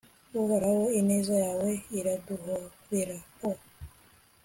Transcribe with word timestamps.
uhoraho, 0.39 0.83
ineza 0.99 1.35
yawe 1.45 1.69
iraduhoreho 1.99 3.49